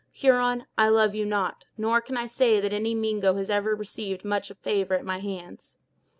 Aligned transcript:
Huron, 0.13 0.65
I 0.79 0.87
love 0.89 1.13
you 1.13 1.25
not; 1.27 1.65
nor 1.77 2.01
can 2.01 2.17
I 2.17 2.25
say 2.25 2.59
that 2.59 2.73
any 2.73 2.95
Mingo 2.95 3.35
has 3.35 3.51
ever 3.51 3.75
received 3.75 4.25
much 4.25 4.51
favor 4.63 4.95
at 4.95 5.05
my 5.05 5.19
hands. 5.19 5.77